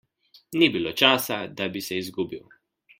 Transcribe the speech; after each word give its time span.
Ni 0.61 0.69
bilo 0.77 0.93
časa, 1.03 1.39
da 1.59 1.71
bi 1.77 1.87
se 1.89 2.01
izgubil. 2.05 2.45